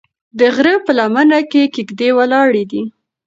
[0.39, 2.81] د غره په لمنه کې کيږدۍ ولاړې دي.